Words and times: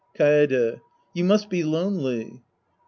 Kaede. 0.17 0.81
You 1.13 1.23
must 1.25 1.47
be 1.47 1.63
lonely. 1.63 2.41